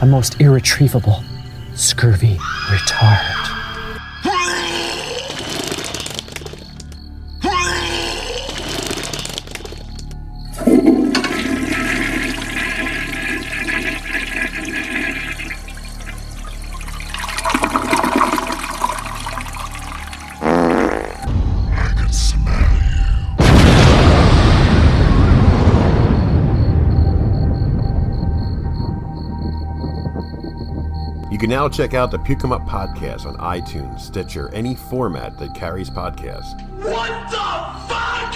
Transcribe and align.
a 0.00 0.06
most 0.06 0.40
irretrievable, 0.40 1.22
scurvy 1.74 2.36
retard. 2.68 3.39
Can 31.40 31.48
now 31.48 31.70
check 31.70 31.94
out 31.94 32.10
the 32.10 32.18
Puke 32.18 32.44
'em 32.44 32.52
Up 32.52 32.60
podcast 32.66 33.24
on 33.24 33.34
iTunes, 33.38 34.00
Stitcher, 34.00 34.50
any 34.52 34.74
format 34.74 35.38
that 35.38 35.54
carries 35.54 35.88
podcasts. 35.88 36.60
What 36.82 37.30
the 37.30 37.38
fuck? 37.88 38.34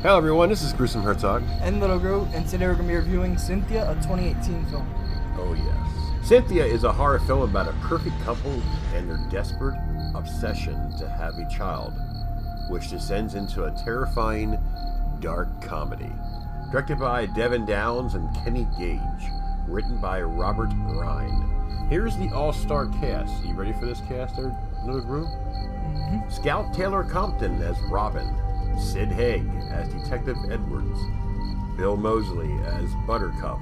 Hello, 0.00 0.16
everyone. 0.16 0.48
This 0.48 0.62
is 0.62 0.72
Gruesome 0.72 1.02
Herzog. 1.02 1.42
and 1.60 1.80
Little 1.80 1.98
Gru, 1.98 2.26
and 2.32 2.48
today 2.48 2.66
we're 2.66 2.76
going 2.76 2.86
to 2.86 2.92
be 2.94 2.96
reviewing 2.96 3.36
Cynthia, 3.36 3.90
a 3.90 3.94
2018 3.96 4.64
film. 4.66 4.88
Oh, 5.36 5.52
yes. 5.52 5.97
Cynthia 6.28 6.62
is 6.62 6.84
a 6.84 6.92
horror 6.92 7.20
film 7.20 7.40
about 7.40 7.68
a 7.68 7.88
perfect 7.88 8.20
couple 8.20 8.60
and 8.94 9.08
their 9.08 9.16
desperate 9.30 9.80
obsession 10.14 10.94
to 10.98 11.08
have 11.08 11.38
a 11.38 11.48
child, 11.48 11.94
which 12.68 12.90
descends 12.90 13.32
into 13.32 13.64
a 13.64 13.70
terrifying, 13.70 14.58
dark 15.20 15.48
comedy. 15.62 16.12
Directed 16.70 16.98
by 16.98 17.24
Devin 17.24 17.64
Downs 17.64 18.12
and 18.12 18.28
Kenny 18.44 18.68
Gage. 18.78 19.00
Written 19.66 20.02
by 20.02 20.20
Robert 20.20 20.68
Rhine. 21.00 21.88
Here's 21.88 22.18
the 22.18 22.30
all 22.34 22.52
star 22.52 22.88
cast. 23.00 23.32
You 23.42 23.54
ready 23.54 23.72
for 23.72 23.86
this 23.86 24.02
cast 24.02 24.36
there, 24.36 24.54
Little 24.84 25.00
Gru? 25.00 25.26
Scout 26.28 26.74
Taylor 26.74 27.04
Compton 27.04 27.62
as 27.62 27.80
Robin. 27.90 28.36
Sid 28.78 29.10
Haig 29.10 29.48
as 29.70 29.88
Detective 29.94 30.36
Edwards. 30.50 31.00
Bill 31.78 31.96
Moseley 31.96 32.52
as 32.66 32.90
Buttercup. 33.06 33.58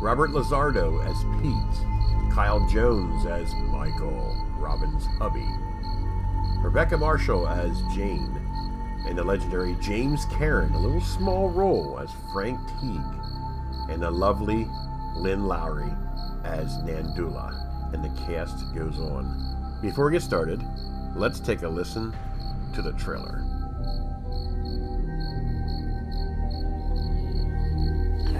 Robert 0.00 0.30
LaSardo 0.30 1.04
as 1.04 1.24
Pete. 1.42 2.34
Kyle 2.34 2.66
Jones 2.68 3.26
as 3.26 3.52
Michael, 3.54 4.34
Robin's 4.58 5.04
hubby. 5.18 5.46
Rebecca 6.62 6.96
Marshall 6.96 7.46
as 7.46 7.82
Jane. 7.94 8.34
And 9.06 9.18
the 9.18 9.24
legendary 9.24 9.76
James 9.78 10.24
Karen, 10.26 10.72
a 10.72 10.78
little 10.78 11.02
small 11.02 11.50
role 11.50 11.98
as 11.98 12.10
Frank 12.32 12.58
Teague. 12.80 13.00
And 13.90 14.02
the 14.02 14.10
lovely 14.10 14.66
Lynn 15.16 15.46
Lowry 15.46 15.92
as 16.44 16.78
Nandula. 16.78 17.92
And 17.92 18.02
the 18.02 18.22
cast 18.22 18.74
goes 18.74 18.98
on. 18.98 19.78
Before 19.82 20.06
we 20.06 20.12
get 20.12 20.22
started, 20.22 20.64
let's 21.14 21.40
take 21.40 21.60
a 21.60 21.68
listen 21.68 22.16
to 22.72 22.80
the 22.80 22.92
trailer. 22.92 23.44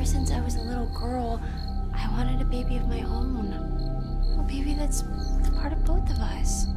Ever 0.01 0.09
since 0.09 0.31
I 0.31 0.41
was 0.41 0.57
a 0.57 0.63
little 0.63 0.89
girl, 0.99 1.39
I 1.93 2.09
wanted 2.13 2.41
a 2.41 2.45
baby 2.47 2.79
of 2.79 2.89
my 2.89 3.03
own. 3.03 3.53
A 4.39 4.43
baby 4.45 4.73
that's 4.73 5.05
part 5.59 5.75
of 5.75 5.85
both 5.85 6.09
of 6.09 6.19
us. 6.21 6.69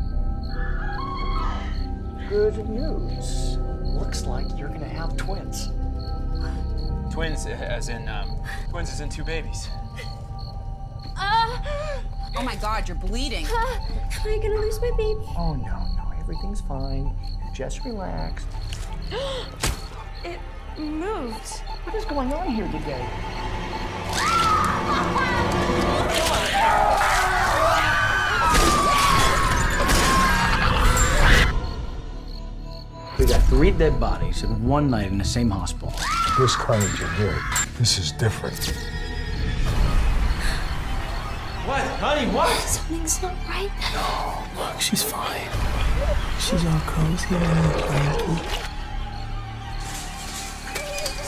Good 2.28 2.68
news. 2.68 3.56
Looks 3.82 4.26
like 4.26 4.46
you're 4.58 4.68
gonna 4.68 4.90
have 4.90 5.16
twins. 5.16 5.70
Twins, 7.14 7.46
as 7.46 7.88
in, 7.88 8.10
um, 8.10 8.42
twins 8.70 8.92
as 8.92 9.00
in 9.00 9.08
two 9.08 9.24
babies. 9.24 9.70
Oh 11.16 12.44
my 12.44 12.58
god, 12.58 12.90
you're 12.90 12.98
bleeding. 12.98 13.46
Ah, 13.50 13.88
am 13.88 14.34
I 14.34 14.38
gonna 14.38 14.60
lose 14.60 14.82
my 14.82 14.92
baby? 14.98 15.24
Oh 15.38 15.54
no, 15.54 15.88
no, 15.96 16.12
everything's 16.20 16.60
fine. 16.60 17.16
Just 17.54 17.86
relax. 17.86 18.46
It 20.26 20.40
moved. 20.78 21.64
What 21.84 21.96
is 21.96 22.06
going 22.06 22.32
on 22.32 22.48
here 22.48 22.66
today? 22.68 23.06
We 33.20 33.26
got 33.26 33.42
three 33.50 33.72
dead 33.72 34.00
bodies 34.00 34.44
in 34.44 34.66
one 34.66 34.90
night 34.90 35.08
in 35.12 35.18
the 35.18 35.26
same 35.26 35.50
hospital. 35.50 35.94
This 36.40 36.56
carnage 36.56 37.00
you 37.00 37.08
hear, 37.10 37.38
this 37.78 38.00
is 38.00 38.14
different. 38.14 38.66
What? 41.66 41.82
Honey, 42.00 42.32
what? 42.32 42.58
Something's 42.62 43.22
not 43.22 43.36
right. 43.48 43.70
No, 43.94 44.64
look, 44.64 44.80
she's 44.80 45.04
fine. 45.04 45.50
She's 46.40 46.66
all 46.66 46.80
cozy 46.88 47.36
and 47.36 47.74
blanky. 47.74 48.73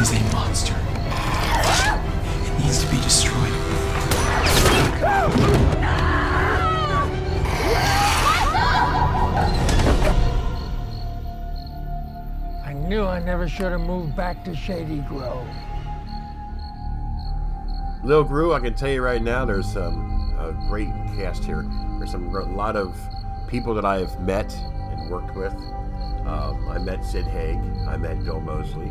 your 0.00 0.18
head 0.18 0.34
off 0.34 0.48
like 0.48 0.50
ISIS. 0.50 0.70
He's 0.70 0.70
a 0.70 0.72
monster. 0.72 0.74
It 2.46 2.64
needs 2.64 2.84
to 2.84 2.90
be 2.90 2.96
destroyed. 3.02 3.52
I 12.64 12.72
knew 12.72 13.04
I 13.04 13.20
never 13.20 13.48
should 13.48 13.72
have 13.72 13.80
moved 13.80 14.16
back 14.16 14.44
to 14.44 14.56
Shady 14.56 15.00
Grove. 15.00 15.46
Lil 18.02 18.24
Gru, 18.24 18.54
I 18.54 18.60
can 18.60 18.74
tell 18.74 18.88
you 18.88 19.02
right 19.02 19.22
now, 19.22 19.44
there's 19.44 19.76
um, 19.76 20.34
a 20.38 20.52
great 20.68 20.88
cast 21.16 21.44
here. 21.44 21.66
There's 21.98 22.12
some 22.12 22.34
a 22.34 22.44
lot 22.44 22.76
of 22.76 22.98
people 23.48 23.74
that 23.74 23.84
I've 23.84 24.18
met 24.20 24.50
and 24.54 25.10
worked 25.10 25.36
with. 25.36 25.52
Um, 26.24 26.68
I 26.70 26.78
met 26.78 27.04
Sid 27.04 27.26
Haig. 27.26 27.58
I 27.86 27.98
met 27.98 28.24
Bill 28.24 28.40
Moseley. 28.40 28.90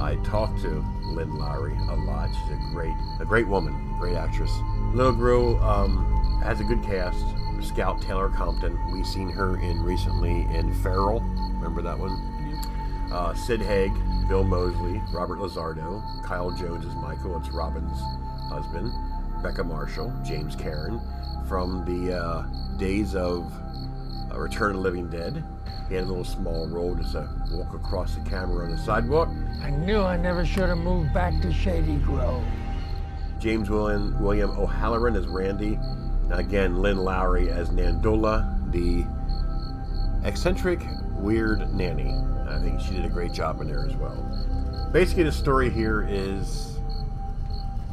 I 0.00 0.16
talked 0.24 0.60
to 0.62 0.84
Lynn 1.02 1.36
Lowry 1.36 1.76
a 1.88 1.96
lot. 1.96 2.30
She's 2.30 2.56
a 2.56 2.60
great, 2.72 2.94
a 3.20 3.24
great 3.24 3.48
woman, 3.48 3.96
great 3.98 4.16
actress. 4.16 4.52
Little 4.92 5.12
Gru 5.12 5.58
um, 5.58 6.40
has 6.42 6.60
a 6.60 6.64
good 6.64 6.82
cast. 6.82 7.24
Scout 7.60 8.02
Taylor 8.02 8.28
Compton. 8.28 8.78
We've 8.92 9.06
seen 9.06 9.30
her 9.30 9.58
in 9.58 9.82
recently 9.82 10.42
in 10.54 10.74
Feral. 10.82 11.20
Remember 11.20 11.80
that 11.82 11.98
one? 11.98 12.36
uh, 13.12 13.34
Sid 13.34 13.60
Haig, 13.60 13.92
Bill 14.28 14.44
Moseley, 14.44 15.00
Robert 15.12 15.38
LaSardo, 15.38 16.02
Kyle 16.24 16.50
Jones 16.50 16.84
is 16.84 16.94
Michael, 16.96 17.38
it's 17.38 17.50
Robin's 17.50 17.98
husband, 18.48 18.92
Becca 19.42 19.64
Marshall, 19.64 20.12
James 20.24 20.56
Karen, 20.56 21.00
from 21.48 21.84
the 21.84 22.16
uh, 22.16 22.46
days 22.78 23.14
of 23.14 23.52
uh, 24.32 24.38
Return 24.38 24.70
of 24.70 24.76
the 24.76 24.82
Living 24.82 25.08
Dead. 25.08 25.44
He 25.88 25.94
had 25.94 26.04
a 26.04 26.06
little 26.06 26.24
small 26.24 26.66
role 26.68 26.94
just 26.94 27.14
a 27.14 27.28
walk 27.52 27.74
across 27.74 28.16
the 28.16 28.28
camera 28.28 28.64
on 28.64 28.72
the 28.72 28.78
sidewalk. 28.78 29.28
I 29.62 29.70
knew 29.70 30.00
I 30.00 30.16
never 30.16 30.44
should 30.44 30.68
have 30.68 30.78
moved 30.78 31.12
back 31.12 31.40
to 31.42 31.52
Shady 31.52 31.96
Grove. 31.96 32.44
James 33.38 33.68
William, 33.70 34.18
William 34.20 34.50
O'Halloran 34.50 35.16
as 35.16 35.26
Randy. 35.26 35.78
Again, 36.30 36.80
Lynn 36.82 36.98
Lowry 36.98 37.50
as 37.50 37.68
Nandula, 37.70 38.72
the 38.72 39.04
eccentric, 40.28 40.80
weird 41.12 41.72
nanny. 41.74 42.12
I 42.48 42.58
think 42.60 42.80
she 42.80 42.94
did 42.94 43.04
a 43.04 43.08
great 43.08 43.32
job 43.32 43.60
in 43.60 43.68
there 43.68 43.84
as 43.86 43.94
well. 43.96 44.88
Basically, 44.92 45.24
the 45.24 45.32
story 45.32 45.70
here 45.70 46.06
is 46.08 46.78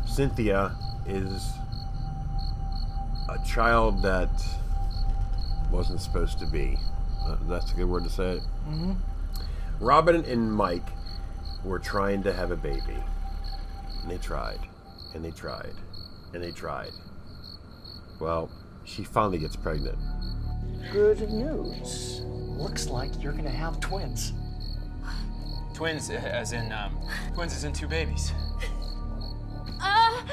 Cynthia 0.06 0.76
is 1.06 1.52
a 3.30 3.38
child 3.46 4.02
that 4.04 4.30
wasn't 5.72 6.00
supposed 6.02 6.40
to 6.40 6.46
be. 6.46 6.78
Uh, 7.26 7.36
that's 7.48 7.72
a 7.72 7.76
good 7.76 7.86
word 7.90 8.04
to 8.04 8.10
say 8.10 8.34
it. 8.38 8.44
Mhm. 8.70 8.96
Robin 9.80 10.24
and 10.26 10.54
Mike 10.54 10.86
were 11.64 11.80
trying 11.80 12.24
to 12.24 12.34
have 12.34 12.52
a 12.52 12.56
baby. 12.56 12.98
And 14.02 14.12
they 14.12 14.18
tried, 14.18 14.60
and 15.14 15.24
they 15.24 15.32
tried, 15.32 15.76
and 16.34 16.44
they 16.44 16.52
tried. 16.52 16.92
well, 18.20 18.50
she 18.86 19.04
finally 19.04 19.38
gets 19.38 19.56
pregnant. 19.56 19.98
Good 20.92 21.30
news. 21.30 22.22
Looks 22.26 22.88
like 22.88 23.22
you're 23.22 23.34
gonna 23.34 23.50
have 23.50 23.80
twins. 23.80 24.34
Twins, 25.74 26.10
as 26.10 26.52
in, 26.54 26.72
um, 26.72 26.98
twins 27.34 27.54
as 27.54 27.64
in 27.64 27.74
two 27.74 27.88
babies. 27.88 28.32
Ah! 29.80 30.24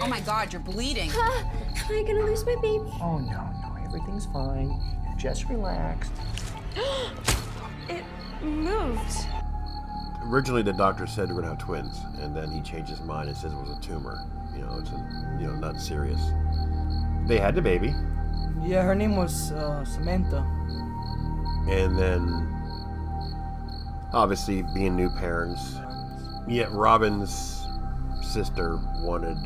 Oh 0.00 0.08
my 0.08 0.20
god, 0.20 0.52
you're 0.52 0.62
bleeding. 0.62 1.10
Ah! 1.12 1.50
am 1.88 1.94
I 1.94 2.02
gonna 2.02 2.24
lose 2.24 2.44
my 2.44 2.56
baby? 2.56 2.84
Oh 3.00 3.18
no, 3.18 3.50
no, 3.62 3.76
everything's 3.84 4.26
fine. 4.26 4.80
Just 5.16 5.48
relax. 5.48 6.10
it 7.88 8.04
moved. 8.42 9.26
Originally, 10.26 10.62
the 10.62 10.72
doctor 10.72 11.06
said 11.06 11.28
we're 11.28 11.36
gonna 11.36 11.48
have 11.48 11.58
twins, 11.58 12.00
and 12.20 12.34
then 12.34 12.50
he 12.50 12.60
changed 12.60 12.88
his 12.88 13.00
mind 13.00 13.28
and 13.28 13.36
says 13.36 13.52
it 13.52 13.56
was 13.56 13.76
a 13.76 13.80
tumor. 13.80 14.24
You 14.54 14.62
know, 14.62 14.78
it's 14.78 14.90
a, 14.90 15.36
you 15.38 15.46
know 15.46 15.54
not 15.56 15.80
serious. 15.80 16.20
They 17.26 17.38
had 17.38 17.54
the 17.54 17.62
baby. 17.62 17.94
Yeah, 18.62 18.82
her 18.82 18.94
name 18.94 19.16
was 19.16 19.52
uh, 19.52 19.84
Samantha. 19.84 20.38
And 21.68 21.98
then, 21.98 22.22
obviously, 24.12 24.62
being 24.74 24.96
new 24.96 25.10
parents, 25.10 25.76
yet 26.48 26.70
Robin's 26.72 27.66
sister 28.22 28.78
wanted 29.00 29.36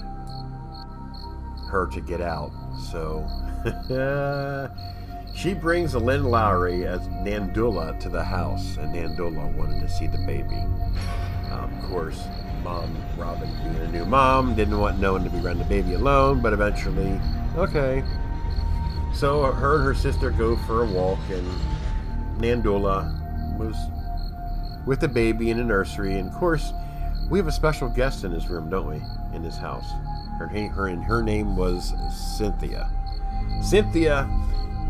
her 1.70 1.88
to 1.92 2.00
get 2.00 2.20
out, 2.20 2.52
so 2.90 3.26
she 5.38 5.54
brings 5.54 5.94
Lynn 5.94 6.24
Lowry 6.24 6.84
as 6.84 7.06
Nandula 7.08 7.98
to 8.00 8.08
the 8.08 8.24
house, 8.24 8.76
and 8.76 8.92
Nandula 8.92 9.54
wanted 9.54 9.80
to 9.80 9.88
see 9.88 10.08
the 10.08 10.18
baby. 10.18 10.56
Um, 11.52 11.72
of 11.78 11.84
course, 11.88 12.24
mom, 12.64 12.96
Robin, 13.16 13.48
being 13.62 13.76
a 13.76 13.92
new 13.92 14.04
mom, 14.04 14.56
didn't 14.56 14.76
want 14.76 14.98
no 14.98 15.12
one 15.12 15.22
to 15.22 15.30
be 15.30 15.38
running 15.38 15.62
the 15.62 15.68
baby 15.68 15.94
alone, 15.94 16.40
but 16.40 16.52
eventually, 16.52 17.20
okay. 17.56 18.02
So 19.14 19.44
her 19.44 19.76
and 19.76 19.84
her 19.84 19.94
sister 19.94 20.32
go 20.32 20.56
for 20.56 20.82
a 20.82 20.86
walk, 20.86 21.20
and 21.30 21.46
Nandula 22.42 23.06
was 23.56 23.76
with 24.86 24.98
the 24.98 25.08
baby 25.08 25.50
in 25.50 25.58
the 25.58 25.64
nursery, 25.64 26.18
and 26.18 26.30
of 26.30 26.34
course, 26.34 26.72
we 27.30 27.38
have 27.38 27.46
a 27.46 27.52
special 27.52 27.88
guest 27.88 28.24
in 28.24 28.32
this 28.32 28.48
room, 28.48 28.68
don't 28.70 28.88
we? 28.88 29.00
In 29.36 29.44
this 29.44 29.56
house. 29.56 29.88
Her, 30.40 30.48
her, 30.48 30.88
her 30.96 31.22
name 31.22 31.56
was 31.56 31.94
Cynthia. 32.36 32.90
Cynthia 33.62 34.28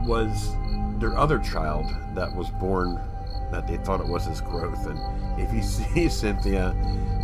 was 0.06 0.55
their 0.99 1.17
other 1.17 1.39
child 1.39 1.87
that 2.15 2.35
was 2.35 2.50
born 2.50 3.00
that 3.50 3.67
they 3.67 3.77
thought 3.79 4.00
it 4.00 4.06
was 4.06 4.27
his 4.27 4.41
growth. 4.41 4.87
And 4.87 5.41
if 5.41 5.53
you 5.53 5.62
see 5.62 6.09
Cynthia, 6.09 6.75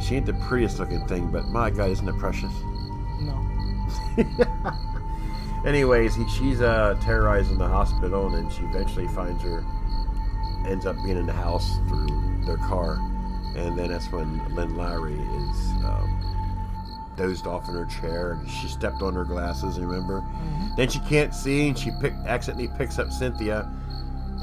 she 0.01 0.17
ain't 0.17 0.27
the 0.27 0.35
prettiest 0.35 0.79
looking 0.79 1.07
thing, 1.07 1.31
but 1.31 1.47
my 1.47 1.71
God, 1.71 1.91
isn't 1.91 2.09
it 2.09 2.19
precious? 2.19 2.53
No. 3.21 3.41
Anyways, 5.67 6.15
he, 6.15 6.29
she's 6.29 6.61
uh, 6.61 6.95
terrorizing 7.01 7.57
the 7.57 7.67
hospital, 7.67 8.27
and 8.27 8.35
then 8.35 8.51
she 8.51 8.63
eventually 8.65 9.09
finds 9.09 9.43
her, 9.43 9.65
ends 10.67 10.85
up 10.85 10.97
being 11.03 11.17
in 11.17 11.27
the 11.27 11.33
house 11.33 11.79
through 11.89 12.43
their 12.45 12.59
car. 12.59 12.99
And 13.57 13.79
then 13.79 13.89
that's 13.89 14.11
when 14.11 14.55
Lynn 14.55 14.77
Lowry 14.77 15.15
is 15.15 15.71
um, 15.85 16.14
dozed 17.17 17.47
off 17.47 17.69
in 17.69 17.75
her 17.75 17.87
chair, 17.87 18.33
and 18.33 18.51
she 18.51 18.69
stepped 18.69 19.03
on 19.03 19.15
her 19.15 19.25
glasses. 19.25 19.79
Remember? 19.79 20.21
Mm-hmm. 20.21 20.77
Then 20.77 20.89
she 20.89 20.99
can't 21.01 21.35
see, 21.35 21.69
and 21.69 21.79
she 21.79 21.91
pick, 22.01 22.13
accidentally 22.27 22.69
picks 22.77 22.99
up 22.99 23.11
Cynthia, 23.11 23.71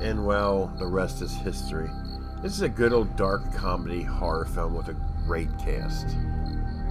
and 0.01 0.25
well, 0.25 0.71
the 0.77 0.85
rest 0.88 1.21
is 1.21 1.33
history. 1.33 1.89
This 2.41 2.53
is 2.53 2.62
a 2.62 2.69
good 2.69 2.94
old 2.94 3.15
dark 3.15 3.53
comedy 3.53 4.01
horror 4.01 4.45
film 4.45 4.73
with 4.75 4.88
a 4.88 4.95
great 5.27 5.50
cast. 5.59 6.07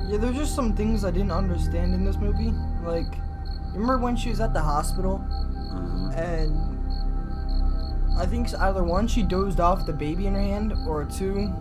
Yeah, 0.07 0.19
there's 0.19 0.37
just 0.37 0.55
some 0.55 0.75
things 0.75 1.05
I 1.05 1.11
didn't 1.11 1.33
understand 1.33 1.95
in 1.95 2.05
this 2.05 2.17
movie. 2.17 2.53
Like, 2.83 3.19
remember 3.73 3.99
when 3.99 4.17
she 4.17 4.29
was 4.31 4.41
at 4.41 4.53
the 4.53 4.61
hospital, 4.61 5.25
mm-hmm. 5.29 6.11
and 6.13 6.71
I 8.19 8.27
think 8.27 8.53
either 8.55 8.85
one 8.85 9.09
she 9.09 9.23
dozed 9.23 9.61
off 9.61 9.87
the 9.87 9.93
baby 9.93 10.27
in 10.27 10.35
her 10.35 10.41
hand, 10.41 10.75
or 10.87 11.05
two 11.05 11.53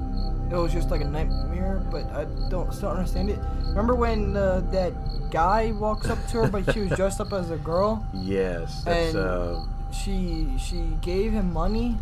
it 0.52 0.56
was 0.56 0.74
just 0.74 0.90
like 0.90 1.02
a 1.02 1.06
nightmare, 1.08 1.84
but 1.92 2.06
I 2.12 2.26
don't 2.50 2.74
still 2.74 2.90
understand 2.90 3.30
it. 3.30 3.40
Remember 3.68 3.96
when 3.96 4.36
uh, 4.36 4.62
that 4.72 4.94
guy 5.32 5.72
walks 5.72 6.10
up 6.10 6.26
to 6.28 6.44
her, 6.44 6.48
but 6.48 6.74
she 6.74 6.82
was 6.82 6.92
dressed 6.92 7.22
up 7.22 7.34
as 7.34 7.52
a 7.52 7.58
girl? 7.58 8.06
Yes. 8.14 8.86
And 8.86 9.16
uh, 9.16 9.62
she 9.92 10.48
she 10.60 10.82
gave 11.02 11.32
him 11.32 11.52
money, 11.54 11.98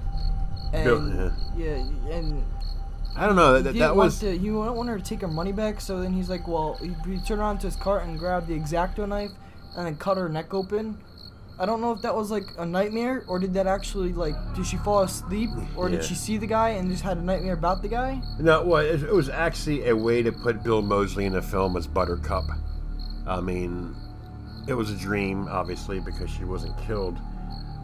and 0.73 1.31
yeah, 1.55 1.75
and 2.09 2.44
I 3.15 3.25
don't 3.25 3.35
know. 3.35 3.61
That, 3.61 3.73
he 3.73 3.79
that 3.79 3.95
was. 3.95 4.19
To, 4.19 4.31
he 4.31 4.38
didn't 4.38 4.75
want 4.75 4.89
her 4.89 4.97
to 4.97 5.03
take 5.03 5.21
her 5.21 5.27
money 5.27 5.51
back, 5.51 5.81
so 5.81 6.01
then 6.01 6.13
he's 6.13 6.29
like, 6.29 6.47
well, 6.47 6.77
he, 6.81 6.95
he 7.09 7.19
turned 7.19 7.41
around 7.41 7.59
to 7.59 7.67
his 7.67 7.75
cart 7.75 8.03
and 8.03 8.17
grabbed 8.19 8.47
the 8.47 8.57
exacto 8.57 9.07
knife 9.07 9.31
and 9.75 9.85
then 9.85 9.95
cut 9.95 10.17
her 10.17 10.29
neck 10.29 10.53
open. 10.53 10.97
I 11.59 11.65
don't 11.65 11.81
know 11.81 11.92
if 11.92 12.01
that 12.04 12.15
was 12.15 12.30
like 12.30 12.45
a 12.59 12.65
nightmare 12.65 13.24
or 13.27 13.39
did 13.39 13.54
that 13.56 13.65
actually 13.65 14.13
like 14.13 14.36
did 14.56 14.65
she 14.68 14.77
fall 14.77 15.01
asleep 15.01 15.50
or 15.75 15.89
Yeah. 15.89 15.95
did 15.98 16.06
she 16.06 16.13
see 16.13 16.38
the 16.38 16.45
guy 16.45 16.69
and 16.69 16.89
just 16.92 17.04
had 17.04 17.18
a 17.18 17.21
nightmare 17.21 17.54
about 17.54 17.81
the 17.81 17.88
guy? 17.88 18.21
No, 18.39 18.63
well, 18.63 18.86
it, 18.86 19.01
it 19.04 19.12
was 19.13 19.27
actually 19.30 19.88
a 19.89 19.95
way 19.95 20.21
to 20.21 20.31
put 20.31 20.62
Bill 20.63 20.81
Moseley 20.83 21.25
in 21.25 21.33
the 21.33 21.42
film 21.42 21.75
as 21.75 21.88
Buttercup. 21.88 22.45
I 23.25 23.42
mean, 23.42 23.95
it 24.68 24.74
was 24.75 24.92
a 24.92 24.95
dream, 24.95 25.48
obviously, 25.50 26.00
because 26.00 26.30
she 26.30 26.44
wasn't 26.44 26.77
killed. 26.77 27.18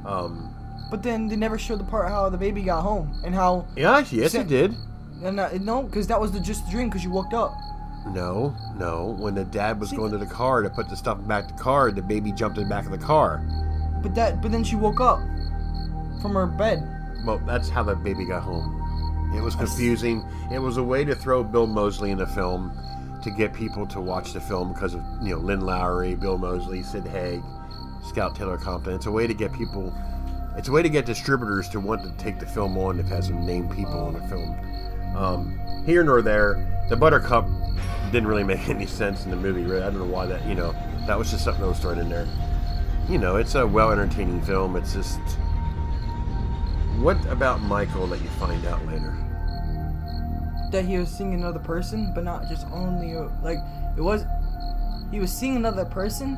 Um, 0.05 0.53
But 0.91 1.01
then 1.01 1.27
they 1.27 1.35
never 1.35 1.57
showed 1.57 1.79
the 1.79 1.83
part 1.85 2.09
how 2.09 2.29
the 2.29 2.37
baby 2.37 2.61
got 2.61 2.81
home 2.81 3.11
and 3.25 3.33
how. 3.33 3.65
yeah, 3.75 4.05
yes, 4.11 4.33
Sa- 4.33 4.41
it 4.41 4.47
did. 4.49 4.75
And 5.23 5.39
uh, 5.39 5.49
no, 5.61 5.83
because 5.83 6.05
that 6.07 6.19
was 6.21 6.31
the 6.31 6.39
just 6.39 6.67
a 6.67 6.71
dream 6.71 6.89
because 6.89 7.03
you 7.03 7.09
woke 7.09 7.33
up. 7.33 7.53
No, 8.07 8.53
no. 8.77 9.15
When 9.17 9.33
the 9.33 9.45
dad 9.45 9.79
was 9.79 9.89
See, 9.91 9.95
going 9.95 10.11
to 10.11 10.17
the 10.17 10.25
car 10.25 10.61
to 10.61 10.69
put 10.69 10.89
the 10.89 10.95
stuff 10.97 11.25
back 11.25 11.49
in 11.49 11.55
the 11.55 11.63
car, 11.63 11.89
the 11.91 12.01
baby 12.01 12.31
jumped 12.33 12.57
in 12.57 12.65
the 12.65 12.69
back 12.69 12.83
of 12.85 12.91
the 12.91 12.97
car. 12.97 13.41
But 14.03 14.13
that 14.15 14.41
but 14.41 14.51
then 14.51 14.63
she 14.63 14.75
woke 14.75 14.99
up 15.01 15.19
from 16.21 16.33
her 16.33 16.45
bed. 16.45 16.87
Well, 17.25 17.39
that's 17.39 17.69
how 17.69 17.83
the 17.83 17.95
baby 17.95 18.25
got 18.25 18.43
home. 18.43 18.81
It 19.35 19.41
was 19.41 19.55
confusing. 19.55 20.23
It 20.51 20.59
was 20.59 20.77
a 20.77 20.83
way 20.83 21.03
to 21.05 21.15
throw 21.15 21.43
Bill 21.43 21.65
Moseley 21.65 22.11
in 22.11 22.19
the 22.19 22.27
film 22.27 22.77
to 23.23 23.31
get 23.31 23.53
people 23.53 23.87
to 23.87 24.01
watch 24.01 24.33
the 24.33 24.41
film 24.41 24.73
because 24.73 24.93
of 24.93 25.01
you 25.21 25.35
know 25.35 25.41
Lynn 25.41 25.61
Lowry, 25.61 26.15
Bill 26.15 26.37
Moseley, 26.37 26.83
Sid 26.83 27.07
Haig, 27.07 27.41
Scout 28.03 28.35
Taylor 28.35 28.57
Compton. 28.57 28.93
It's 28.93 29.05
a 29.05 29.11
way 29.11 29.25
to 29.25 29.33
get 29.33 29.53
people. 29.53 29.93
It's 30.55 30.67
a 30.67 30.71
way 30.71 30.83
to 30.83 30.89
get 30.89 31.05
distributors 31.05 31.67
to 31.69 31.79
want 31.79 32.03
to 32.03 32.11
take 32.23 32.39
the 32.39 32.45
film 32.45 32.77
on 32.77 32.99
if 32.99 33.07
it 33.07 33.09
has 33.09 33.27
some 33.27 33.43
named 33.45 33.71
people 33.71 33.99
on 33.99 34.13
the 34.13 34.21
film. 34.27 34.55
Um, 35.15 35.83
here 35.85 36.03
nor 36.03 36.21
there, 36.21 36.85
the 36.89 36.95
Buttercup 36.95 37.47
didn't 38.11 38.27
really 38.27 38.43
make 38.53 38.69
any 38.69 38.85
sense 38.85 39.25
in 39.25 39.31
the 39.31 39.37
movie. 39.37 39.63
Really, 39.63 39.81
I 39.81 39.89
don't 39.89 39.99
know 39.99 40.05
why 40.05 40.25
that. 40.27 40.45
You 40.45 40.55
know, 40.55 40.73
that 41.07 41.17
was 41.17 41.31
just 41.31 41.43
something 41.43 41.61
that 41.61 41.69
was 41.69 41.79
thrown 41.79 41.97
in 41.97 42.09
there. 42.09 42.27
You 43.09 43.17
know, 43.17 43.37
it's 43.37 43.55
a 43.55 43.65
well 43.65 43.91
entertaining 43.91 44.41
film. 44.41 44.75
It's 44.75 44.93
just. 44.93 45.19
What 46.99 47.23
about 47.25 47.61
Michael 47.61 48.07
that 48.07 48.21
you 48.21 48.29
find 48.29 48.65
out 48.65 48.85
later? 48.85 49.17
that 50.73 50.83
he 50.85 50.97
was 50.97 51.09
seeing 51.09 51.33
another 51.33 51.59
person, 51.59 52.11
but 52.13 52.25
not 52.25 52.49
just 52.49 52.67
only 52.67 53.15
like 53.41 53.59
it 53.95 54.01
was. 54.01 54.25
He 55.11 55.19
was 55.19 55.31
seeing 55.31 55.55
another 55.55 55.85
person, 55.85 56.37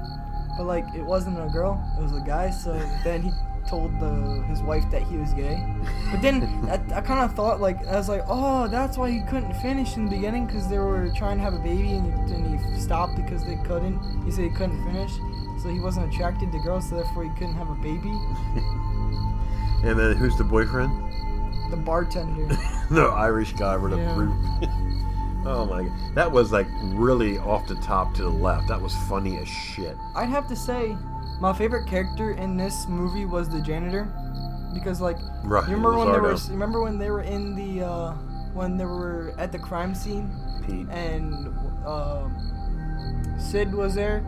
but 0.57 0.65
like 0.65 0.85
it 0.93 1.01
wasn't 1.01 1.39
a 1.39 1.47
girl; 1.51 1.83
it 1.97 2.03
was 2.03 2.13
a 2.13 2.21
guy. 2.21 2.51
So 2.51 2.73
then 3.03 3.23
he 3.23 3.31
told 3.67 3.99
the 3.99 4.43
his 4.47 4.61
wife 4.61 4.83
that 4.91 5.01
he 5.01 5.17
was 5.17 5.33
gay. 5.33 5.65
But 6.11 6.21
then 6.21 6.43
I, 6.69 6.97
I 6.97 7.01
kind 7.01 7.21
of 7.21 7.33
thought 7.33 7.59
like 7.59 7.83
I 7.87 7.95
was 7.95 8.09
like, 8.09 8.23
oh, 8.27 8.67
that's 8.67 8.97
why 8.97 9.09
he 9.09 9.21
couldn't 9.21 9.55
finish 9.55 9.95
in 9.95 10.05
the 10.05 10.11
beginning 10.11 10.45
because 10.45 10.67
they 10.69 10.77
were 10.77 11.09
trying 11.15 11.37
to 11.37 11.43
have 11.43 11.55
a 11.55 11.59
baby 11.59 11.93
and, 11.93 12.13
and 12.29 12.59
he 12.59 12.79
stopped 12.79 13.15
because 13.15 13.43
they 13.45 13.55
couldn't. 13.55 13.99
He 14.25 14.31
said 14.31 14.43
he 14.43 14.51
couldn't 14.51 14.83
finish, 14.83 15.11
so 15.61 15.69
he 15.69 15.79
wasn't 15.79 16.13
attracted 16.13 16.51
to 16.51 16.59
girls, 16.59 16.89
so 16.89 16.95
therefore 16.95 17.23
he 17.23 17.29
couldn't 17.31 17.55
have 17.55 17.69
a 17.69 17.75
baby. 17.75 18.11
And 19.83 19.99
then 19.99 20.15
who's 20.15 20.35
the 20.35 20.43
boyfriend? 20.43 20.91
The 21.69 21.77
bartender. 21.77 22.47
the 22.89 23.03
Irish 23.03 23.53
guy 23.53 23.77
with 23.77 23.93
a 23.93 23.97
Yeah. 23.97 24.15
brute. 24.15 24.31
oh 25.45 25.67
my 25.69 25.83
god. 25.83 26.15
That 26.15 26.31
was 26.31 26.51
like 26.51 26.65
really 26.85 27.37
off 27.37 27.67
the 27.67 27.75
top 27.75 28.15
to 28.15 28.23
the 28.23 28.29
left. 28.29 28.67
That 28.67 28.81
was 28.81 28.95
funny 29.07 29.37
as 29.37 29.47
shit. 29.47 29.95
I'd 30.15 30.29
have 30.29 30.47
to 30.47 30.55
say, 30.55 30.97
my 31.39 31.53
favorite 31.53 31.87
character 31.87 32.31
in 32.31 32.57
this 32.57 32.87
movie 32.87 33.25
was 33.25 33.47
the 33.47 33.61
janitor, 33.61 34.07
because 34.73 35.01
like, 35.01 35.17
Right, 35.43 35.67
you 35.69 35.75
remember 35.75 35.97
when 35.99 36.11
they 36.13 36.19
were, 36.19 36.35
remember 36.49 36.81
when 36.81 36.97
they 36.97 37.11
were 37.11 37.21
in 37.21 37.53
the, 37.53 37.85
uh, 37.85 38.13
when 38.53 38.77
they 38.77 38.85
were 38.85 39.35
at 39.37 39.51
the 39.51 39.59
crime 39.59 39.93
scene, 39.93 40.31
Pete. 40.65 40.87
and 40.89 41.53
uh, 41.85 42.27
Sid 43.37 43.71
was 43.73 43.93
there, 43.93 44.23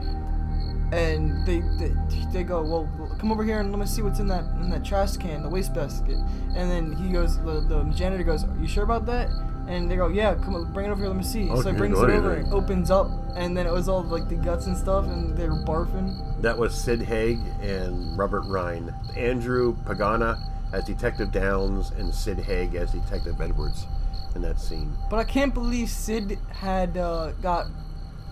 and 0.91 1.45
they, 1.45 1.59
they 1.77 1.91
they 2.31 2.43
go, 2.43 2.61
well, 2.61 3.17
come 3.19 3.31
over 3.31 3.43
here 3.43 3.59
and 3.59 3.71
let 3.71 3.79
me 3.79 3.85
see 3.85 4.01
what's 4.01 4.19
in 4.19 4.27
that 4.27 4.43
in 4.61 4.69
that 4.69 4.85
trash 4.85 5.17
can, 5.17 5.43
the 5.43 5.49
wastebasket, 5.49 6.17
and 6.55 6.71
then 6.71 6.93
he 6.93 7.09
goes, 7.09 7.37
the, 7.43 7.61
the 7.61 7.83
janitor 7.95 8.23
goes, 8.23 8.43
are 8.43 8.57
you 8.59 8.67
sure 8.67 8.83
about 8.83 9.05
that? 9.05 9.29
And 9.67 9.91
they 9.91 9.97
go, 9.97 10.07
yeah, 10.07 10.33
come 10.35 10.55
on, 10.55 10.71
bring 10.71 10.85
it 10.85 10.89
over 10.89 11.01
here, 11.01 11.09
let 11.09 11.17
me 11.17 11.23
see. 11.23 11.47
so 11.47 11.55
Okay, 11.55 11.71
he 11.71 11.77
brings 11.77 11.99
it 11.99 12.09
over, 12.09 12.35
and 12.35 12.53
opens 12.53 12.89
up, 12.89 13.09
and 13.35 13.55
then 13.55 13.67
it 13.67 13.73
was 13.73 13.89
all 13.89 14.03
like 14.03 14.29
the 14.29 14.35
guts 14.35 14.65
and 14.67 14.77
stuff, 14.77 15.05
and 15.05 15.35
they 15.37 15.47
were 15.49 15.61
barfing. 15.63 16.41
That 16.41 16.57
was 16.57 16.73
Sid 16.73 17.01
Haig 17.01 17.39
and 17.61 18.17
Robert 18.17 18.45
Ryan, 18.45 18.93
Andrew 19.17 19.75
Pagana 19.83 20.39
as 20.71 20.85
Detective 20.85 21.31
Downs 21.31 21.91
and 21.91 22.13
Sid 22.13 22.39
Haig 22.39 22.75
as 22.75 22.91
Detective 22.91 23.39
Edwards 23.41 23.87
in 24.35 24.41
that 24.41 24.59
scene. 24.59 24.95
But 25.09 25.17
I 25.17 25.23
can't 25.23 25.53
believe 25.53 25.89
Sid 25.89 26.39
had 26.51 26.97
uh, 26.97 27.31
got 27.41 27.67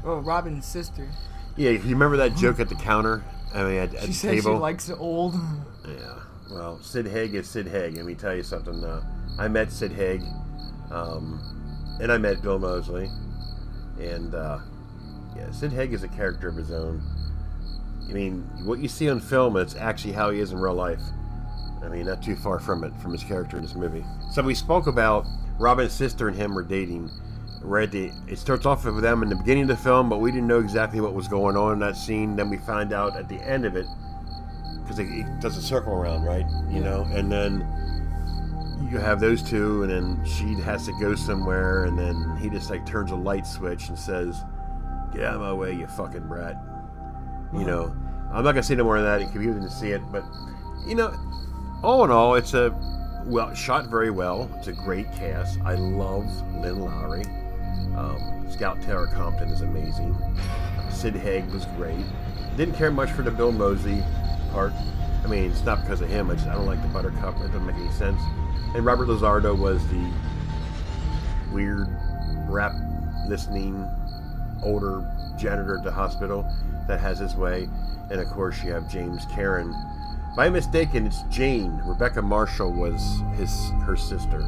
oh, 0.03 0.19
Robin's 0.19 0.65
sister. 0.65 1.07
Yeah, 1.57 1.71
you 1.71 1.79
remember 1.79 2.17
that 2.17 2.35
joke 2.35 2.59
at 2.59 2.69
the 2.69 2.75
counter? 2.75 3.23
I 3.53 3.63
mean, 3.63 3.75
at, 3.77 3.93
at 3.95 4.01
She 4.01 4.07
the 4.07 4.13
she 4.13 4.27
table. 4.27 4.57
likes 4.57 4.89
it 4.89 4.97
old. 4.99 5.35
Yeah. 5.87 6.19
Well, 6.51 6.79
Sid 6.81 7.07
Haig 7.07 7.33
is 7.35 7.47
Sid 7.49 7.67
Haig. 7.67 7.95
Let 7.95 8.05
me 8.05 8.15
tell 8.15 8.35
you 8.35 8.43
something. 8.43 8.83
Uh, 8.83 9.01
I 9.39 9.47
met 9.47 9.71
Sid 9.71 9.91
Haig, 9.93 10.21
um, 10.91 11.97
and 12.01 12.11
I 12.11 12.17
met 12.17 12.41
Bill 12.41 12.59
Moseley, 12.59 13.09
and 13.99 14.35
uh, 14.35 14.59
yeah, 15.35 15.49
Sid 15.51 15.71
Haig 15.71 15.93
is 15.93 16.03
a 16.03 16.07
character 16.09 16.47
of 16.49 16.55
his 16.55 16.71
own. 16.71 17.01
I 18.09 18.13
mean, 18.13 18.41
what 18.65 18.79
you 18.79 18.87
see 18.87 19.09
on 19.09 19.19
film, 19.19 19.57
it's 19.57 19.75
actually 19.75 20.13
how 20.13 20.29
he 20.29 20.39
is 20.39 20.51
in 20.51 20.59
real 20.59 20.75
life. 20.75 21.01
I 21.83 21.87
mean, 21.87 22.05
not 22.05 22.21
too 22.21 22.35
far 22.35 22.59
from 22.59 22.83
it, 22.83 22.93
from 23.01 23.11
his 23.11 23.23
character 23.23 23.57
in 23.57 23.63
this 23.63 23.75
movie. 23.75 24.03
So 24.31 24.41
we 24.43 24.55
spoke 24.55 24.87
about 24.87 25.25
Robin's 25.59 25.93
sister 25.93 26.27
and 26.27 26.35
him 26.37 26.53
were 26.53 26.63
dating. 26.63 27.09
Right, 27.65 27.89
the, 27.89 28.11
it 28.27 28.37
starts 28.37 28.67
off 28.67 28.85
with 28.85 29.01
them 29.01 29.23
in 29.23 29.29
the 29.29 29.35
beginning 29.35 29.63
of 29.63 29.69
the 29.69 29.77
film, 29.77 30.07
but 30.07 30.19
we 30.19 30.31
didn't 30.31 30.45
know 30.45 30.59
exactly 30.59 31.01
what 31.01 31.15
was 31.15 31.27
going 31.27 31.57
on 31.57 31.73
in 31.73 31.79
that 31.79 31.97
scene. 31.97 32.35
Then 32.35 32.47
we 32.47 32.57
find 32.57 32.93
out 32.93 33.17
at 33.17 33.27
the 33.27 33.41
end 33.41 33.65
of 33.65 33.75
it 33.75 33.87
because 34.83 34.99
it, 34.99 35.07
it 35.07 35.39
does 35.39 35.57
a 35.57 35.61
circle 35.63 35.93
around, 35.93 36.23
right? 36.23 36.45
You 36.69 36.81
know, 36.81 37.07
and 37.11 37.31
then 37.31 37.67
you 38.91 38.99
have 38.99 39.19
those 39.19 39.41
two, 39.41 39.81
and 39.81 39.91
then 39.91 40.25
she 40.25 40.53
has 40.61 40.85
to 40.85 40.93
go 40.99 41.15
somewhere, 41.15 41.85
and 41.85 41.97
then 41.97 42.37
he 42.39 42.49
just 42.49 42.69
like 42.69 42.85
turns 42.85 43.09
a 43.09 43.15
light 43.15 43.47
switch 43.47 43.89
and 43.89 43.97
says, 43.97 44.43
"Get 45.11 45.23
out 45.23 45.35
of 45.35 45.41
my 45.41 45.53
way, 45.53 45.73
you 45.73 45.87
fucking 45.87 46.27
brat." 46.27 46.57
You 47.51 47.65
know, 47.65 47.95
I'm 48.31 48.43
not 48.43 48.51
gonna 48.51 48.61
say 48.61 48.75
no 48.75 48.83
more 48.83 49.01
than 49.01 49.05
that. 49.05 49.33
You 49.33 49.41
you 49.41 49.53
didn't 49.53 49.71
see 49.71 49.89
it, 49.89 50.01
but 50.11 50.23
you 50.85 50.93
know, 50.93 51.15
all 51.81 52.05
in 52.05 52.11
all, 52.11 52.35
it's 52.35 52.53
a 52.53 52.71
well 53.25 53.55
shot 53.55 53.87
very 53.87 54.11
well. 54.11 54.51
It's 54.57 54.67
a 54.67 54.73
great 54.73 55.11
cast. 55.13 55.59
I 55.61 55.73
love 55.73 56.25
Lynn 56.53 56.79
Lowry. 56.79 57.23
Um, 57.97 58.45
Scout 58.49 58.81
Taylor 58.81 59.07
Compton 59.07 59.49
is 59.49 59.61
amazing. 59.61 60.15
Sid 60.89 61.15
Haig 61.15 61.45
was 61.51 61.65
great. 61.77 62.05
Didn't 62.57 62.75
care 62.75 62.91
much 62.91 63.11
for 63.11 63.21
the 63.21 63.31
Bill 63.31 63.51
Mosey 63.51 64.03
part. 64.51 64.73
I 65.23 65.27
mean, 65.27 65.49
it's 65.49 65.63
not 65.63 65.81
because 65.81 66.01
of 66.01 66.09
him. 66.09 66.29
I 66.29 66.35
just 66.35 66.47
I 66.47 66.53
don't 66.53 66.65
like 66.65 66.81
the 66.81 66.87
Buttercup. 66.89 67.35
It 67.37 67.47
doesn't 67.47 67.65
make 67.65 67.75
any 67.75 67.91
sense. 67.91 68.21
And 68.75 68.85
Robert 68.85 69.07
LaSardo 69.07 69.57
was 69.57 69.85
the 69.87 70.11
weird 71.51 71.87
rap 72.47 72.73
listening 73.27 73.89
older 74.63 75.05
janitor 75.37 75.77
at 75.77 75.83
the 75.83 75.91
hospital 75.91 76.45
that 76.87 76.99
has 76.99 77.19
his 77.19 77.35
way. 77.35 77.69
And 78.11 78.21
of 78.21 78.27
course, 78.27 78.63
you 78.63 78.71
have 78.71 78.89
James 78.89 79.25
Karen. 79.33 79.73
I'm 80.37 80.53
mistaken, 80.53 81.07
it's 81.07 81.21
Jane. 81.23 81.81
Rebecca 81.85 82.21
Marshall 82.21 82.71
was 82.71 83.21
his 83.37 83.69
her 83.85 83.95
sister. 83.95 84.41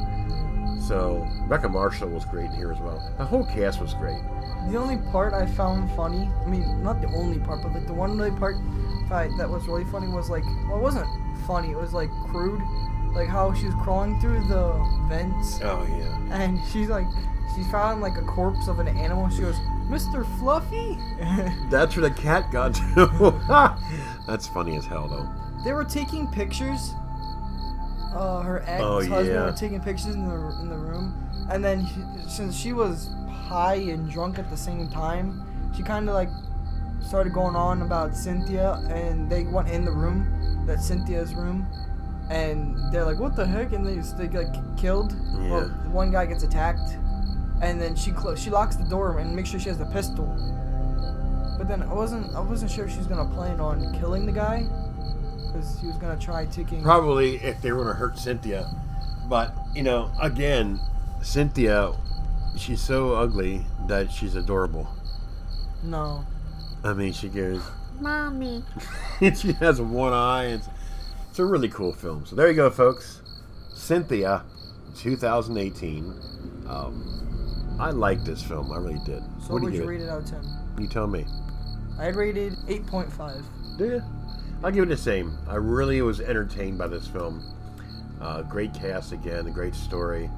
So 0.80 1.28
Rebecca 1.42 1.70
Marshall 1.70 2.10
was 2.10 2.26
great 2.26 2.52
here 2.52 2.72
as 2.72 2.80
well. 2.80 3.02
The 3.18 3.26
whole 3.26 3.46
cast 3.46 3.82
was 3.82 3.94
great. 3.94 4.22
The 4.70 4.78
only 4.78 4.98
part 5.12 5.34
I 5.34 5.46
found 5.46 5.90
funny, 5.92 6.30
I 6.46 6.50
mean, 6.50 6.84
not 6.84 7.02
the 7.02 7.08
only 7.10 7.40
part, 7.40 7.62
but 7.64 7.74
like 7.74 7.88
the 7.88 7.94
one 7.94 8.18
really 8.18 8.32
part 8.38 8.56
that 9.10 9.50
was 9.50 9.68
really 9.68 9.86
funny 9.86 10.08
was 10.08 10.30
like, 10.30 10.44
well, 10.68 10.78
it 10.78 10.82
wasn't 10.82 11.08
funny, 11.46 11.72
it 11.72 11.78
was 11.78 11.94
like 11.94 12.10
crude. 12.30 12.62
Like 13.14 13.30
how 13.30 13.54
she 13.54 13.66
was 13.66 13.76
crawling 13.76 14.20
through 14.20 14.46
the 14.48 14.74
vents. 15.08 15.60
Oh, 15.64 15.88
yeah. 15.98 16.20
And 16.44 16.60
she's 16.72 16.90
like, 16.90 17.08
she 17.56 17.64
found 17.64 18.02
like 18.02 18.18
a 18.18 18.22
corpse 18.24 18.68
of 18.68 18.80
an 18.80 18.88
animal. 18.90 19.30
She 19.30 19.42
goes, 19.42 19.56
Mr. 19.90 20.26
Fluffy? 20.38 21.00
That's 21.70 21.96
where 21.96 22.10
the 22.10 22.16
cat 22.16 22.52
got 22.52 22.76
to. 22.76 23.34
That's 24.28 24.46
funny 24.46 24.76
as 24.76 24.86
hell, 24.86 25.08
though. 25.08 25.28
they 25.64 25.72
were 25.72 25.86
taking 25.86 26.28
pictures. 26.28 26.94
Uh, 28.18 28.42
her 28.42 28.64
Oh, 28.80 28.98
ex-husband 28.98 29.28
yeah. 29.28 29.46
were 29.46 29.52
taking 29.52 29.80
pictures 29.82 30.16
in 30.16 30.28
the 30.28 30.36
in 30.62 30.70
the 30.70 30.76
room, 30.78 31.14
and 31.52 31.64
then 31.64 31.80
he, 31.82 32.02
since 32.28 32.56
she 32.58 32.74
was 32.74 33.10
high 33.30 33.76
and 33.94 34.10
drunk 34.10 34.40
at 34.40 34.50
the 34.50 34.58
same 34.58 34.88
time, 34.90 35.28
she 35.76 35.84
kind 35.84 36.10
of 36.10 36.16
like 36.16 36.30
started 37.00 37.32
going 37.34 37.56
on 37.56 37.82
about 37.84 38.16
Cynthia, 38.16 38.74
and 38.90 39.30
they 39.30 39.44
went 39.46 39.70
in 39.70 39.86
the 39.86 39.92
room, 39.92 40.66
that 40.66 40.82
Cynthia's 40.82 41.36
room, 41.36 41.66
and 42.30 42.76
they're 42.92 43.06
like, 43.06 43.20
"What 43.20 43.36
the 43.36 43.46
heck?" 43.46 43.72
And 43.74 43.86
they 43.86 43.98
they 44.18 44.28
get 44.28 44.52
like, 44.54 44.78
killed. 44.78 45.14
Well, 45.50 45.68
Yeah. 45.68 45.92
one 45.92 46.12
guy 46.12 46.26
gets 46.26 46.44
attacked, 46.44 46.98
and 47.62 47.80
then 47.82 47.96
she 47.96 48.12
clo- 48.12 48.36
she 48.36 48.50
locks 48.50 48.76
the 48.76 48.84
door 48.96 49.20
and 49.20 49.36
makes 49.36 49.50
sure 49.50 49.60
she 49.60 49.70
has 49.70 49.78
the 49.78 49.86
pistol. 49.86 50.28
But 51.58 51.68
then 51.68 51.82
I 51.84 51.94
wasn't 51.94 52.36
I 52.36 52.40
wasn't 52.40 52.72
sure 52.72 52.86
if 52.86 52.92
she 52.92 52.98
was 52.98 53.08
gonna 53.08 53.30
plan 53.34 53.60
on 53.60 53.94
killing 54.00 54.26
the 54.26 54.32
guy, 54.32 54.66
because 55.48 55.80
he 55.80 55.88
was 55.88 55.98
gonna 55.98 56.20
try 56.20 56.46
taking. 56.46 56.82
Probably 56.82 57.38
if 57.38 57.62
they 57.62 57.72
were 57.72 57.84
going 57.84 57.96
to 57.96 58.00
hurt 58.00 58.18
Cynthia. 58.18 58.70
But, 59.30 59.54
you 59.76 59.84
know, 59.84 60.12
again, 60.22 60.80
Cynthia, 61.22 61.94
she's 62.58 62.82
so 62.82 63.14
ugly 63.16 63.66
that 63.88 64.12
she's 64.12 64.36
adorable. 64.36 64.88
No. 65.84 66.26
I 66.84 66.94
mean, 66.94 67.12
she 67.12 67.28
goes, 67.28 67.62
Mommy. 68.00 68.64
she 69.20 69.54
has 69.54 69.82
one 69.82 70.14
eye. 70.14 70.46
It's, 70.46 70.68
it's 71.30 71.40
a 71.40 71.46
really 71.46 71.68
cool 71.70 71.94
film. 71.94 72.26
So 72.26 72.36
there 72.36 72.48
you 72.48 72.54
go, 72.54 72.70
folks. 72.70 73.22
Cynthia, 73.74 74.44
2018. 74.98 76.14
Um, 76.68 77.78
I 77.80 77.92
like 77.92 78.24
this 78.24 78.42
film. 78.42 78.72
I 78.72 78.78
really 78.78 79.00
did. 79.06 79.24
So 79.42 79.54
what 79.54 79.60
do 79.60 79.66
would 79.66 79.74
you 79.74 79.82
you 79.82 79.88
rate 79.88 80.02
it? 80.02 80.06
it 80.06 80.10
out 80.10 80.24
of 80.24 80.30
ten? 80.30 80.44
You 80.80 80.88
tell 80.88 81.08
me. 81.08 81.26
I 82.00 82.08
rated 82.08 82.58
eight 82.68 82.86
point 82.88 83.12
five. 83.12 83.44
Do 83.78 83.86
you? 83.86 84.04
I'll 84.64 84.72
give 84.72 84.84
it 84.84 84.90
the 84.90 84.98
same. 84.98 85.38
I 85.48 85.56
really 85.56 86.02
was 86.02 86.20
entertained 86.20 86.78
by 86.78 86.88
this 86.88 87.08
film. 87.08 87.44
Uh, 88.20 88.42
great 88.42 88.74
cast 88.74 89.12
again, 89.12 89.46
a 89.48 89.52
great 89.52 89.76
story, 89.76 90.30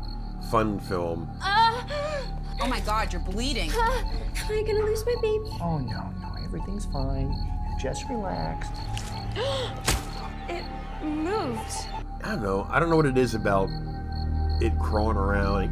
fun 0.51 0.79
film. 0.81 1.29
Oh 1.41 2.67
my 2.67 2.81
god, 2.81 3.13
you're 3.13 3.21
bleeding. 3.21 3.71
Am 3.71 4.51
I 4.51 4.63
gonna 4.63 4.79
lose 4.83 5.05
my 5.05 5.15
baby? 5.21 5.49
Oh, 5.61 5.77
no, 5.77 6.11
no, 6.21 6.35
everything's 6.43 6.85
fine. 6.87 7.33
Just 7.81 8.07
relax. 8.09 8.67
It 10.49 10.65
moved. 11.03 11.59
I 12.23 12.29
don't 12.29 12.41
know. 12.41 12.65
I 12.71 12.79
don't 12.79 12.89
know 12.89 12.95
what 12.95 13.05
it 13.05 13.19
is 13.19 13.35
about 13.35 13.69
it 14.59 14.77
crawling 14.79 15.15
around. 15.15 15.69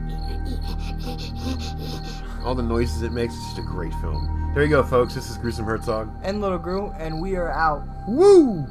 All 2.46 2.54
the 2.54 2.62
noises 2.62 3.02
it 3.02 3.12
makes. 3.12 3.34
It's 3.34 3.44
just 3.46 3.58
a 3.58 3.64
great 3.64 3.92
film. 3.96 4.37
There 4.58 4.66
you 4.66 4.72
go, 4.72 4.82
folks. 4.82 5.14
This 5.14 5.30
is 5.30 5.38
Gruesome 5.38 5.66
Herzog. 5.66 6.10
And 6.24 6.42
Little 6.42 6.58
Gru, 6.58 6.92
and 6.98 7.22
we 7.22 7.36
are 7.36 7.52
out. 7.52 7.84
Woo! 8.08 8.66